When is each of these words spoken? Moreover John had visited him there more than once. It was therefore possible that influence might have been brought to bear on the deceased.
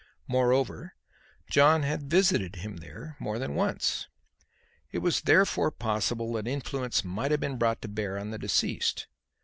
Moreover 0.27 0.95
John 1.47 1.83
had 1.83 2.09
visited 2.09 2.55
him 2.55 2.77
there 2.77 3.15
more 3.19 3.37
than 3.37 3.53
once. 3.53 4.07
It 4.91 4.97
was 4.97 5.21
therefore 5.21 5.69
possible 5.69 6.33
that 6.33 6.47
influence 6.47 7.03
might 7.03 7.29
have 7.29 7.39
been 7.39 7.59
brought 7.59 7.83
to 7.83 7.87
bear 7.87 8.17
on 8.17 8.31
the 8.31 8.39
deceased. 8.39 9.05